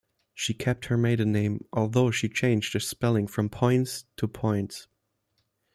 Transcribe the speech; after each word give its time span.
She 0.33 0.55
kept 0.55 0.85
her 0.85 0.97
maiden 0.97 1.31
name, 1.31 1.63
although 1.71 2.09
she 2.09 2.27
changed 2.27 2.73
the 2.73 2.79
spelling 2.79 3.27
from 3.27 3.49
"Points" 3.49 4.05
to 4.17 4.27
"Poyntz". 4.27 4.87